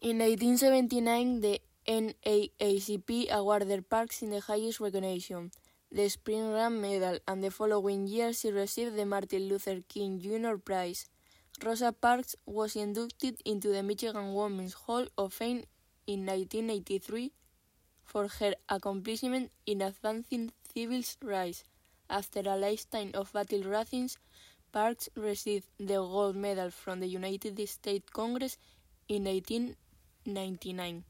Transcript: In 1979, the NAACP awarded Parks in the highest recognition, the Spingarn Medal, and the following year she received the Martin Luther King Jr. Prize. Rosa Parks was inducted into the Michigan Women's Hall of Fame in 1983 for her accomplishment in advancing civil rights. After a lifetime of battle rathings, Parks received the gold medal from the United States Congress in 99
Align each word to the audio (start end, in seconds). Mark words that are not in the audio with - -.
In 0.00 0.18
1979, 0.18 1.40
the 1.40 1.60
NAACP 1.88 3.32
awarded 3.32 3.90
Parks 3.90 4.22
in 4.22 4.30
the 4.30 4.38
highest 4.38 4.78
recognition, 4.78 5.50
the 5.90 6.08
Spingarn 6.08 6.80
Medal, 6.80 7.18
and 7.26 7.42
the 7.42 7.50
following 7.50 8.06
year 8.06 8.32
she 8.32 8.52
received 8.52 8.94
the 8.94 9.04
Martin 9.04 9.48
Luther 9.48 9.80
King 9.88 10.20
Jr. 10.20 10.54
Prize. 10.56 11.06
Rosa 11.64 11.90
Parks 11.90 12.36
was 12.46 12.76
inducted 12.76 13.42
into 13.44 13.72
the 13.72 13.82
Michigan 13.82 14.34
Women's 14.34 14.74
Hall 14.74 15.04
of 15.18 15.32
Fame 15.32 15.64
in 16.06 16.24
1983 16.24 17.32
for 18.04 18.28
her 18.28 18.54
accomplishment 18.68 19.50
in 19.66 19.82
advancing 19.82 20.52
civil 20.72 21.02
rights. 21.24 21.64
After 22.08 22.38
a 22.46 22.56
lifetime 22.56 23.10
of 23.14 23.32
battle 23.32 23.64
rathings, 23.64 24.16
Parks 24.70 25.08
received 25.16 25.66
the 25.76 25.94
gold 25.94 26.36
medal 26.36 26.70
from 26.70 27.00
the 27.00 27.08
United 27.08 27.58
States 27.68 28.08
Congress 28.12 28.58
in 29.08 29.24
99 30.28 31.04